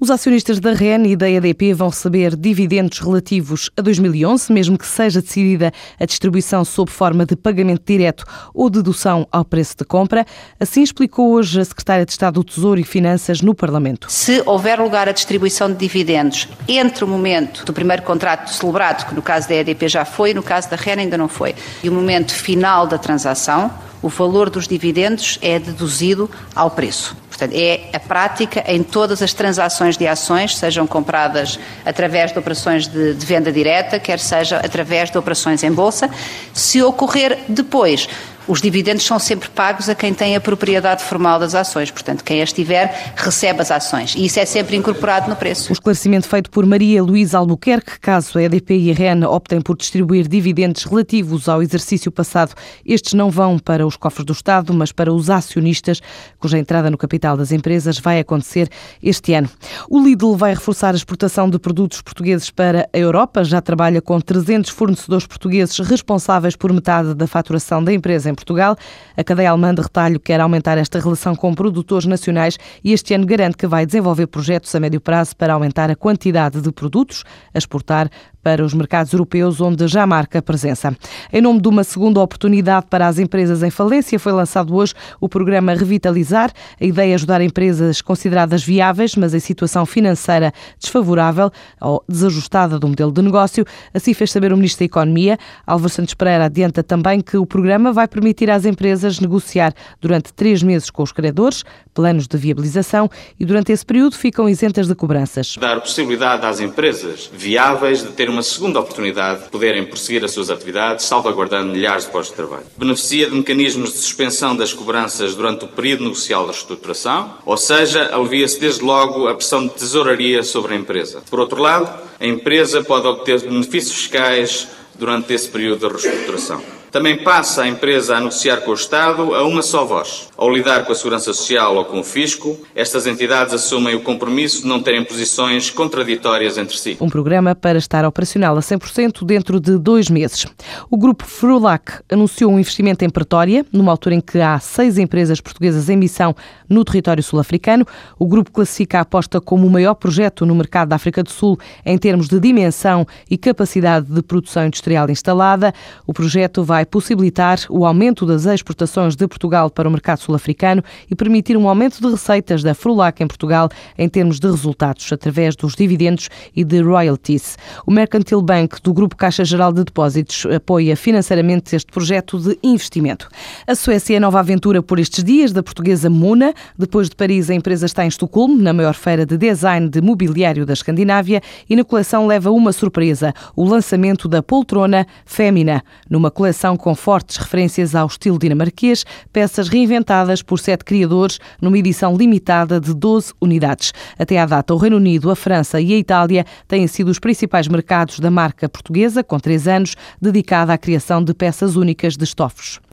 [0.00, 4.86] Os acionistas da REN e da EDP vão receber dividendos relativos a 2011, mesmo que
[4.86, 8.24] seja decidida a distribuição sob forma de pagamento direto
[8.54, 10.24] ou dedução ao preço de compra.
[10.60, 14.06] Assim explicou hoje a Secretária de Estado do Tesouro e Finanças no Parlamento.
[14.08, 19.16] Se houver lugar a distribuição de dividendos entre o momento do primeiro contrato celebrado, que
[19.16, 21.92] no caso da EDP já foi, no caso da REN ainda não foi, e o
[21.92, 23.68] momento final da transação,
[24.00, 27.16] o valor dos dividendos é deduzido ao preço.
[27.38, 31.56] Portanto, é a prática em todas as transações de ações, sejam compradas
[31.86, 36.10] através de operações de, de, venda direta, quer seja através de operações em bolsa.
[36.52, 38.08] Se ocorrer depois
[38.48, 41.90] os dividendos são sempre pagos a quem tem a propriedade formal das ações.
[41.90, 44.14] Portanto, quem as tiver recebe as ações.
[44.16, 45.68] E isso é sempre incorporado no preço.
[45.68, 49.76] O esclarecimento feito por Maria Luísa Albuquerque, caso a EDP e a REN optem por
[49.76, 52.54] distribuir dividendos relativos ao exercício passado,
[52.86, 56.00] estes não vão para os cofres do Estado, mas para os acionistas,
[56.38, 58.68] cuja entrada no capital das empresas vai acontecer
[59.02, 59.48] este ano.
[59.88, 63.44] O Lidl vai reforçar a exportação de produtos portugueses para a Europa.
[63.44, 68.76] Já trabalha com 300 fornecedores portugueses responsáveis por metade da faturação da empresa em Portugal.
[69.16, 73.26] A cadeia alemã de retalho quer aumentar esta relação com produtores nacionais e este ano
[73.26, 77.58] garante que vai desenvolver projetos a médio prazo para aumentar a quantidade de produtos a
[77.58, 78.08] exportar
[78.48, 80.96] para os mercados europeus, onde já marca presença.
[81.30, 85.28] Em nome de uma segunda oportunidade para as empresas em falência, foi lançado hoje o
[85.28, 86.50] programa Revitalizar.
[86.80, 92.88] A ideia é ajudar empresas consideradas viáveis, mas em situação financeira desfavorável ou desajustada do
[92.88, 93.66] modelo de negócio.
[93.92, 95.36] Assim fez saber o Ministro da Economia.
[95.66, 100.62] Álvaro Santos Pereira adianta também que o programa vai permitir às empresas negociar durante três
[100.62, 105.54] meses com os credores, planos de viabilização, e durante esse período ficam isentas de cobranças.
[105.60, 110.30] Dar possibilidade às empresas viáveis de ter uma uma segunda oportunidade de poderem prosseguir as
[110.30, 112.66] suas atividades, salvaguardando milhares de postos de trabalho.
[112.76, 118.14] Beneficia de mecanismos de suspensão das cobranças durante o período negocial da reestruturação, ou seja,
[118.14, 121.20] alivia-se desde logo a pressão de tesouraria sobre a empresa.
[121.28, 126.77] Por outro lado, a empresa pode obter benefícios fiscais durante esse período de reestruturação.
[126.90, 130.28] Também passa a empresa a negociar com o Estado a uma só voz.
[130.36, 134.62] Ao lidar com a Segurança Social ou com o Fisco, estas entidades assumem o compromisso
[134.62, 136.96] de não terem posições contraditórias entre si.
[137.00, 140.46] Um programa para estar operacional a 100% dentro de dois meses.
[140.90, 145.40] O grupo Frulac anunciou um investimento em Pretória, numa altura em que há seis empresas
[145.40, 146.34] portuguesas em missão
[146.68, 147.86] no território sul-africano.
[148.18, 151.58] O grupo classifica a aposta como o maior projeto no mercado da África do Sul
[151.84, 155.74] em termos de dimensão e capacidade de produção industrial instalada.
[156.06, 160.80] O projeto vai vai possibilitar o aumento das exportações de Portugal para o mercado sul-africano
[161.10, 163.68] e permitir um aumento de receitas da Frulac em Portugal
[163.98, 167.58] em termos de resultados, através dos dividendos e de royalties.
[167.84, 173.28] O Mercantil Bank do Grupo Caixa Geral de Depósitos apoia financeiramente este projeto de investimento.
[173.66, 176.54] A Suécia é nova aventura por estes dias da portuguesa Muna.
[176.78, 180.64] Depois de Paris, a empresa está em Estocolmo, na maior feira de design de mobiliário
[180.64, 186.67] da Escandinávia, e na coleção leva uma surpresa: o lançamento da poltrona Fémina, numa coleção
[186.76, 192.94] com fortes referências ao estilo dinamarquês, peças reinventadas por sete criadores numa edição limitada de
[192.94, 193.92] 12 unidades.
[194.18, 197.68] Até à data, o Reino Unido, a França e a Itália têm sido os principais
[197.68, 202.80] mercados da marca portuguesa, com três anos, dedicada à criação de peças únicas de estofos.